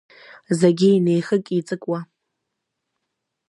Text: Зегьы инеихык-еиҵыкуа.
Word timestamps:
Зегьы 0.59 0.87
инеихык-еиҵыкуа. 0.97 1.99